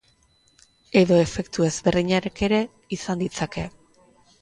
[1.01, 2.65] Edo efektu ezberdinak ere
[3.01, 3.71] izan ditzake.